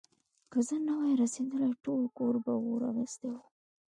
که 0.51 0.59
زه 0.67 0.75
نه 0.87 0.93
وای 0.97 1.13
رسېدلی، 1.21 1.71
ټول 1.83 2.01
کور 2.17 2.35
به 2.43 2.53
اور 2.63 2.81
اخيستی 2.91 3.27
و. 3.33 3.37